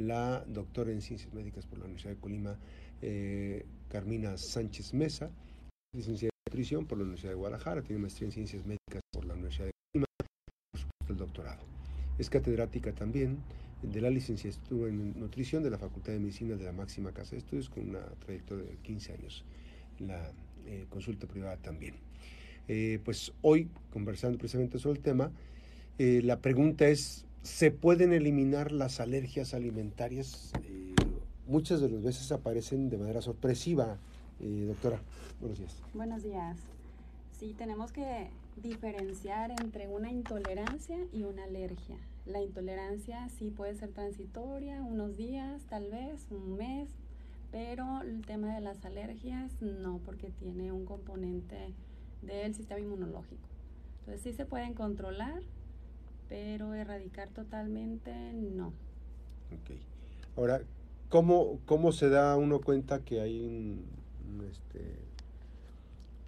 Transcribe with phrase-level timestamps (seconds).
[0.00, 2.58] la doctora en Ciencias Médicas por la Universidad de Colima,
[3.02, 5.30] eh, Carmina Sánchez Mesa,
[5.94, 9.34] licenciada en Nutrición por la Universidad de Guadalajara, tiene maestría en Ciencias Médicas por la
[9.34, 11.64] Universidad de Colima, por supuesto el doctorado.
[12.18, 13.38] Es catedrática también
[13.82, 17.38] de la licenciatura en Nutrición de la Facultad de Medicina de la máxima casa de
[17.38, 19.44] estudios con una trayectoria de 15 años
[19.98, 20.32] la
[20.66, 21.94] eh, consulta privada también.
[22.68, 25.30] Eh, pues hoy, conversando precisamente sobre el tema,
[25.98, 30.52] eh, la pregunta es, ¿se pueden eliminar las alergias alimentarias?
[31.50, 33.98] muchas de las veces aparecen de manera sorpresiva.
[34.38, 35.00] doctora,
[35.40, 35.82] buenos días.
[35.92, 36.56] Buenos días.
[37.32, 41.96] Sí, tenemos que diferenciar entre una intolerancia y una alergia.
[42.24, 46.88] La intolerancia sí puede ser transitoria, unos días, tal vez, un mes,
[47.50, 51.74] pero el tema de las alergias no, porque tiene un componente
[52.22, 53.48] del sistema inmunológico.
[54.00, 55.42] Entonces sí se pueden controlar,
[56.30, 58.68] pero erradicar totalmente no.
[59.48, 59.76] Ok.
[60.36, 60.62] Ahora,
[61.08, 63.84] ¿cómo, cómo se da uno cuenta que hay
[64.48, 64.96] este,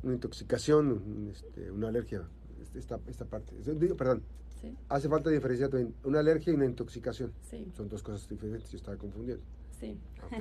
[0.03, 2.29] una intoxicación, este, una alergia?
[2.61, 3.55] Este, esta, esta parte.
[3.97, 4.25] Perdón.
[4.61, 4.77] Sí.
[4.89, 7.33] Hace falta diferenciar también una alergia y una intoxicación.
[7.49, 7.67] Sí.
[7.77, 9.43] Son dos cosas diferentes, yo estaba confundiendo.
[9.81, 9.97] Sí.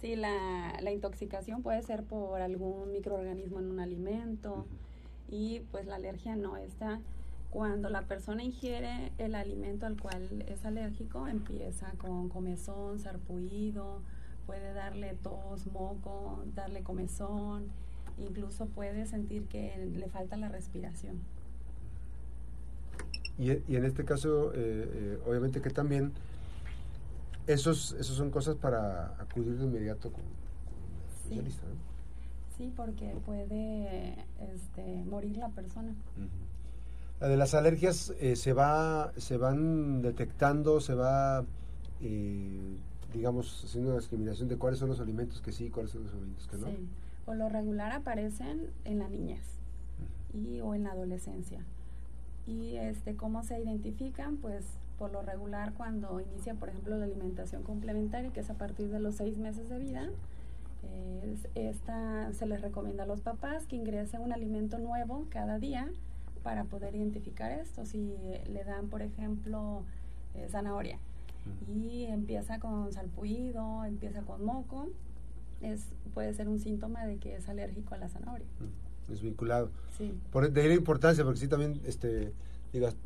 [0.00, 4.64] Sí, la, la, intoxicación puede ser por algún microorganismo en un alimento
[5.28, 7.02] y pues la alergia no está.
[7.50, 14.02] Cuando la persona ingiere el alimento al cual es alérgico, empieza con comezón, sarpullido,
[14.46, 17.66] puede darle tos, moco, darle comezón,
[18.18, 21.20] incluso puede sentir que le falta la respiración.
[23.36, 26.12] Y, y en este caso, eh, eh, obviamente que también
[27.46, 31.66] esos, esos son cosas para acudir de inmediato con, un especialista.
[32.56, 32.72] Sí.
[32.76, 35.94] porque puede este, morir la persona.
[37.20, 41.44] La de las alergias eh, se va se van detectando, se va,
[42.00, 42.76] eh,
[43.12, 46.12] digamos, haciendo una discriminación de cuáles son los alimentos que sí y cuáles son los
[46.14, 46.66] alimentos que no.
[46.66, 46.88] Sí,
[47.26, 49.42] por lo regular aparecen en la niñez
[50.32, 51.60] y, o en la adolescencia.
[52.46, 54.38] Y este, ¿cómo se identifican?
[54.38, 54.64] Pues
[54.98, 58.98] por lo regular cuando inicia, por ejemplo, la alimentación complementaria, que es a partir de
[58.98, 60.08] los seis meses de vida,
[61.54, 65.86] esta, se les recomienda a los papás que ingresen un alimento nuevo cada día
[66.42, 67.84] para poder identificar esto.
[67.84, 68.14] Si
[68.48, 69.82] le dan, por ejemplo,
[70.34, 70.98] eh, zanahoria
[71.74, 74.88] y empieza con salpullido, empieza con moco,
[75.60, 78.46] es, puede ser un síntoma de que es alérgico a la zanahoria.
[79.10, 79.70] Es vinculado.
[79.96, 80.12] Sí.
[80.30, 82.32] Por, de ahí la importancia, porque sí también, este,
[82.72, 82.96] digas,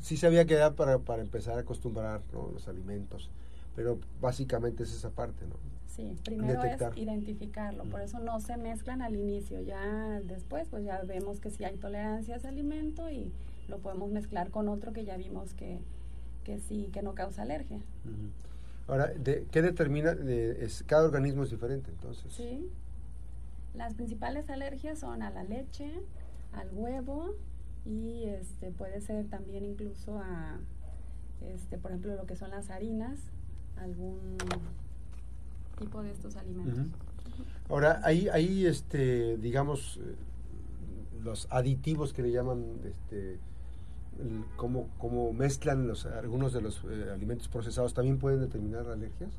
[0.00, 3.30] sí sabía que era para, para empezar a acostumbrar los alimentos,
[3.76, 5.56] pero básicamente es esa parte, ¿no?
[5.94, 11.00] Sí, primero es identificarlo, por eso no se mezclan al inicio, ya después pues ya
[11.02, 13.32] vemos que si hay tolerancia a ese alimento y
[13.68, 15.78] lo podemos mezclar con otro que ya vimos que,
[16.42, 17.78] que sí, que no causa alergia.
[18.88, 20.12] Ahora, de, ¿qué determina?
[20.12, 22.32] es, cada organismo es diferente, entonces.
[22.32, 22.68] Sí.
[23.74, 25.90] Las principales alergias son a la leche,
[26.52, 27.34] al huevo,
[27.84, 30.58] y este puede ser también incluso a
[31.42, 33.18] este por ejemplo lo que son las harinas
[33.76, 34.38] algún
[35.78, 36.86] tipo de estos alimentos.
[37.68, 40.14] Ahora ahí ahí este digamos eh,
[41.22, 43.38] los aditivos que le llaman este
[44.56, 49.32] cómo, cómo mezclan los algunos de los eh, alimentos procesados también pueden determinar alergias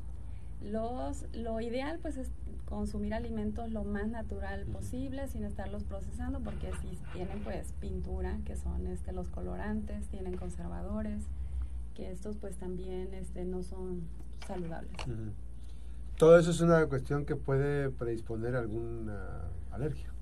[0.62, 2.30] los lo ideal pues es
[2.66, 8.56] consumir alimentos lo más natural posible sin estarlos procesando porque si tienen pues pintura que
[8.56, 11.22] son este los colorantes tienen conservadores
[11.94, 14.02] que estos pues también este no son
[14.46, 14.92] saludables
[16.16, 20.12] todo eso es una cuestión que puede predisponer a alguna alergia.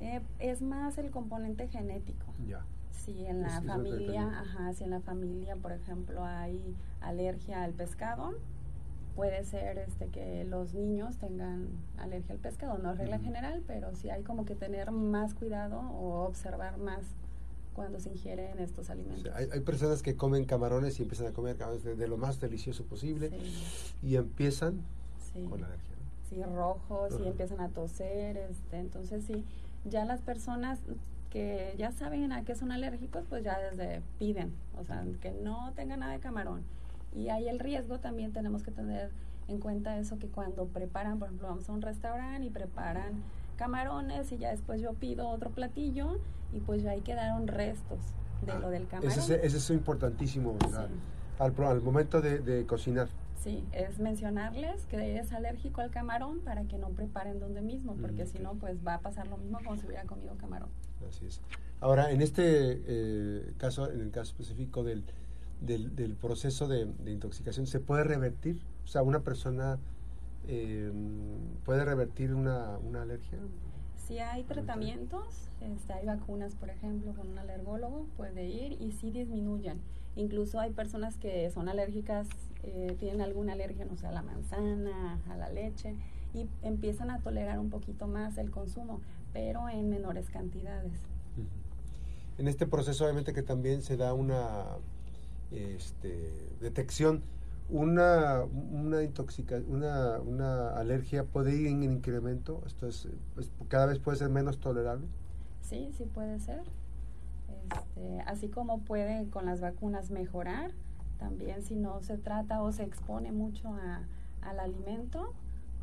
[0.00, 2.26] Eh, es más el componente genético.
[2.46, 2.64] Ya.
[2.90, 8.34] Si en la familia ajá si en la familia por ejemplo hay alergia al pescado
[9.16, 13.96] puede ser este que los niños tengan alergia al pescado, no es regla general, pero
[13.96, 17.00] sí hay como que tener más cuidado o observar más
[17.74, 19.32] cuando se ingieren estos alimentos.
[19.34, 23.30] hay, personas que comen camarones y empiezan a comer camarones de, lo más delicioso posible
[24.02, 24.82] y empiezan
[25.48, 25.96] con alergia.
[26.28, 29.44] Sí, rojos y empiezan a toser, este, entonces sí,
[29.84, 30.78] ya las personas
[31.30, 35.72] que ya saben a qué son alérgicos, pues ya desde piden, o sea, que no
[35.74, 36.62] tengan nada de camarón
[37.14, 39.10] y hay el riesgo también tenemos que tener
[39.48, 43.22] en cuenta eso que cuando preparan, por ejemplo, vamos a un restaurante y preparan
[43.56, 46.18] camarones y ya después yo pido otro platillo
[46.52, 47.98] y pues ya ahí quedaron restos
[48.46, 49.10] de lo del camarón.
[49.10, 50.56] Ese, es importantísimo,
[51.38, 53.08] al, al, momento de, cocinar.
[53.38, 58.26] Sí, es mencionarles que es alérgico al camarón para que no preparen donde mismo, porque
[58.26, 60.68] si no, pues va a pasar lo mismo como si hubiera comido camarón.
[61.08, 61.40] Así es.
[61.80, 62.42] Ahora, en este
[62.86, 65.04] eh, caso, en el caso específico del,
[65.60, 68.60] del, del proceso de, intoxicación se puede revertir?
[68.84, 69.78] O sea, una persona
[70.48, 70.90] eh,
[71.64, 73.38] puede revertir una, una alergia.
[74.08, 79.10] Si hay tratamientos, este, hay vacunas, por ejemplo, con un alergólogo, puede ir y sí
[79.10, 79.82] disminuyen.
[80.16, 82.26] Incluso hay personas que son alérgicas,
[82.62, 85.94] eh, tienen alguna alergia, no sé, a la manzana, a la leche,
[86.32, 89.02] y empiezan a tolerar un poquito más el consumo,
[89.34, 90.92] pero en menores cantidades.
[92.38, 94.64] En este proceso, obviamente, que también se da una
[95.50, 96.32] este,
[96.62, 97.22] detección
[97.68, 98.98] una, una
[99.68, 103.08] una, una alergia puede ir en incremento, esto es,
[103.68, 105.06] cada vez puede ser menos tolerable.
[105.60, 106.62] Sí, sí puede ser.
[107.70, 110.70] Este, así como puede con las vacunas mejorar,
[111.18, 114.02] también si no se trata o se expone mucho a,
[114.42, 115.34] al alimento,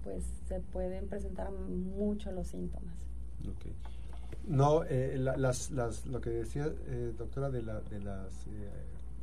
[0.03, 2.95] pues se pueden presentar mucho los síntomas.
[3.41, 3.75] Okay.
[4.47, 8.69] No, eh, las, las, lo que decía eh, doctora de, la, de las eh,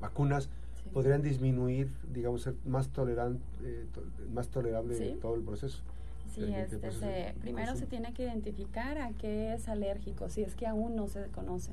[0.00, 0.48] vacunas,
[0.92, 3.86] podrían disminuir, digamos, ser más tolerante, eh,
[4.32, 5.82] más tolerable todo el proceso.
[6.34, 10.96] Sí, este primero se tiene que identificar a qué es alérgico, si es que aún
[10.96, 11.72] no se conoce.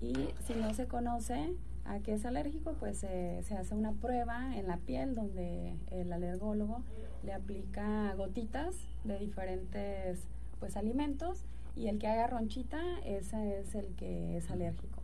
[0.00, 0.14] Y
[0.46, 1.54] si no se conoce
[1.84, 6.82] a qué es alérgico, pues se hace una prueba en la piel donde el alergólogo
[7.24, 10.20] le aplica gotitas de diferentes
[10.60, 11.44] pues alimentos
[11.76, 15.03] y el que haga ronchita, ese es el que es alérgico.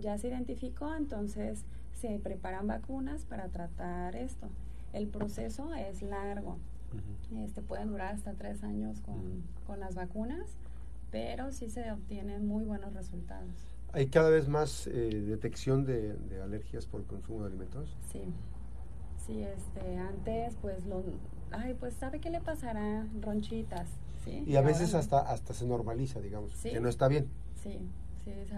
[0.00, 4.48] Ya se identificó, entonces se preparan vacunas para tratar esto.
[4.92, 6.58] El proceso es largo.
[7.44, 10.56] este, pueden durar hasta tres años con, con, las vacunas,
[11.10, 13.50] pero sí se obtienen muy buenos resultados.
[13.92, 14.90] ¿Hay cada vez más eh,
[15.26, 17.96] detección de, de, alergias por consumo de alimentos?
[18.10, 18.22] Sí.
[19.26, 21.04] Sí, este, antes pues lo,
[21.52, 23.88] ay, pues sabe qué le pasará, ronchitas,
[24.24, 24.42] ¿sí?
[24.46, 27.28] Y a veces hasta hasta se normaliza, digamos, que no está bien.
[27.62, 27.78] Sí,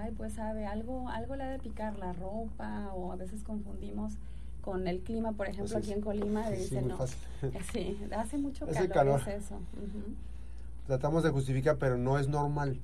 [0.01, 4.15] Ay, pues sabe, algo, algo le ha de picar la ropa o a veces confundimos
[4.63, 6.97] con el clima, por ejemplo, aquí en Colima, sí, dicen, no,
[7.73, 9.61] sí, hace mucho calor, es eso.
[10.87, 12.79] Tratamos de justificar, pero no es normal.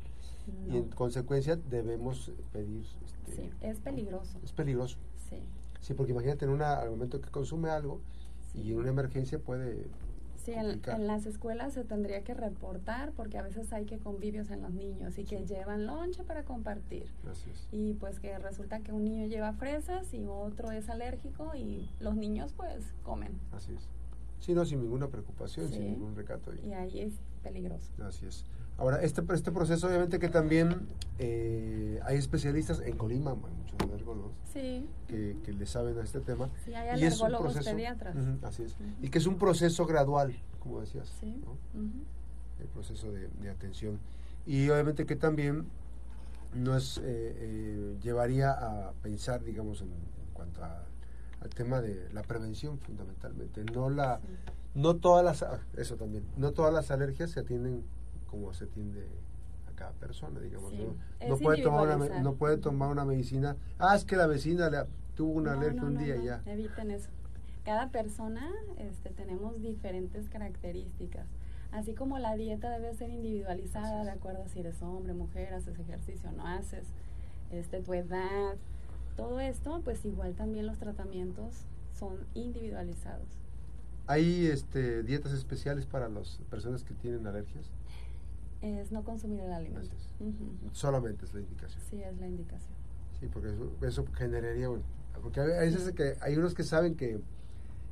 [0.69, 2.85] Y en consecuencia debemos pedir...
[3.05, 4.38] Este, sí, es peligroso.
[4.43, 4.96] Es peligroso.
[5.29, 5.37] Sí.
[5.81, 8.00] Sí, porque imagínate, en una, al momento que consume algo
[8.55, 9.87] y en una emergencia puede
[10.48, 14.62] Sí, en, las escuelas se tendría que reportar porque a veces hay que convivios en
[14.62, 17.04] los niños y que llevan lonche para compartir.
[17.70, 22.16] Y pues que resulta que un niño lleva fresas y otro es alérgico y los
[22.16, 23.38] niños pues comen.
[23.52, 23.90] Así es.
[24.40, 26.52] Sí, no, sin ninguna preocupación, sin ningún recato.
[26.54, 27.12] Y ahí es
[27.42, 27.92] peligroso.
[28.02, 28.46] Así es.
[28.78, 30.86] Ahora, este, este proceso obviamente que también
[31.19, 34.86] eh, hay especialistas en Colima, muchos alergólogos, sí.
[35.08, 36.48] que, que, le saben a este tema.
[36.64, 38.14] Sí, hay alergólogos pediatras.
[38.44, 38.76] así es.
[39.02, 41.12] Y que es un proceso gradual, como decías.
[41.20, 41.42] Sí.
[42.60, 43.98] El proceso de, atención.
[44.46, 45.66] Y obviamente que también
[46.54, 49.90] nos eh, eh, llevaría a pensar, digamos, en,
[50.32, 53.64] cuanto al tema de la prevención fundamentalmente.
[53.64, 54.20] No la...
[54.75, 57.82] No todas las, ah, eso también, no todas las alergias se atienden
[58.28, 59.06] como se atiende
[59.66, 60.72] a cada persona, digamos.
[60.72, 61.36] ¿no?
[61.38, 64.84] puede tomar una, no puede tomar una medicina, ah, es que la vecina le,
[65.16, 66.42] tuvo una alergia un día y ya.
[66.46, 67.10] Eviten eso.
[67.64, 68.48] Cada persona
[68.78, 71.26] este, tenemos diferentes características.
[71.72, 75.78] Así como la dieta debe ser individualizada de acuerdo a si eres hombre, mujer, haces
[75.78, 76.86] ejercicio, no haces,
[77.50, 78.56] este, tu edad,
[79.16, 81.66] todo esto, pues igual también los tratamientos
[81.98, 83.26] son individualizados.
[84.06, 87.70] ¿Hay este, dietas especiales para las personas que tienen alergias?
[88.62, 89.94] Es no consumir el alimento.
[90.72, 91.82] Solamente es la indicación.
[91.88, 92.72] Sí, es la indicación.
[93.20, 93.54] Sí, porque
[93.86, 94.84] eso, generaría, bueno,
[95.22, 97.20] porque hay veces que hay unos que saben que,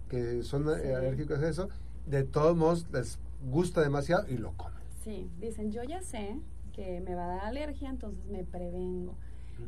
[0.09, 1.69] que son alérgicos a eso,
[2.07, 3.19] de todos modos les
[3.51, 4.79] gusta demasiado y lo comen.
[5.03, 6.41] Sí, dicen, yo ya sé
[6.73, 9.15] que me va a dar alergia, entonces me prevengo.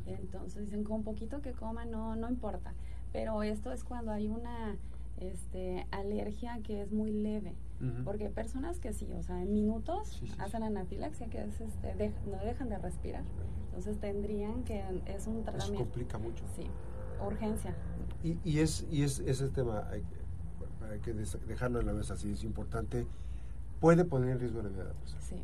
[0.06, 2.74] Entonces dicen, con un poquito que coma no, no importa.
[3.12, 4.76] Pero esto es cuando hay una
[5.20, 7.54] este, alergia que es muy leve.
[8.04, 12.36] Porque hay personas que sí, o sea, en minutos hacen anafilaxia, que es, este, no
[12.44, 13.22] dejan de respirar.
[13.66, 15.74] Entonces tendrían que, es un tratamiento.
[15.74, 16.44] Eso complica mucho.
[16.56, 16.66] Sí,
[17.24, 17.76] urgencia.
[18.24, 20.02] Y, y, es, y es ese tema, hay,
[20.90, 23.06] hay, que dejarlo en la mesa, sí, es importante,
[23.80, 25.22] puede poner en riesgo la vida de la persona.
[25.22, 25.36] Sí.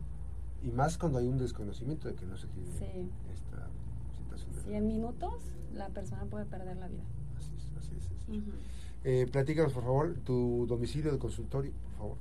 [0.64, 3.68] Y más cuando hay un desconocimiento de que no se tiene esta
[4.16, 4.52] situación.
[4.52, 5.34] De sí, en minutos
[5.72, 7.04] la persona puede perder la vida.
[7.38, 8.10] Así es, así es.
[9.04, 12.16] Eh, platícanos, por favor, tu domicilio de consultorio, por favor.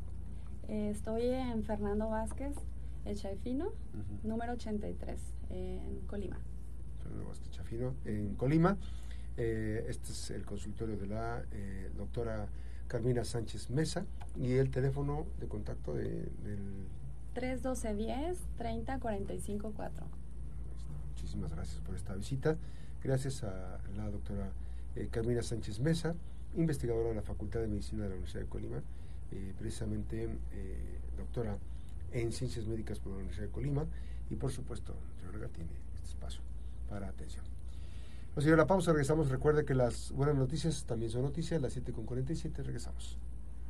[0.67, 2.57] Eh, estoy en Fernando Vázquez,
[3.05, 3.71] el Chafino,
[4.23, 5.17] número 83,
[5.49, 6.37] en Colima.
[7.01, 8.77] Fernando Vázquez Chafino, en Colima.
[9.37, 11.43] Eh, este es el consultorio de la
[11.97, 12.47] doctora
[12.89, 16.85] Carmina Sánchez Mesa y el teléfono de contacto de, del...
[17.33, 20.05] 312-10 30 45 4.
[21.11, 22.57] Muchísimas gracias por esta visita.
[23.01, 24.51] Gracias a la doctora
[25.11, 26.13] Carmina Sánchez Mesa
[26.55, 28.81] investigadora de la Facultad de Medicina de la Universidad de Colima,
[29.31, 31.57] eh, precisamente eh, doctora
[32.11, 33.85] en Ciencias Médicas por la Universidad de Colima,
[34.29, 36.41] y por supuesto, señor tiene este espacio
[36.89, 37.43] para atención.
[38.37, 39.29] Ir a la pausa, regresamos.
[39.29, 43.17] Recuerde que las buenas noticias también son noticias, las 7.47, regresamos.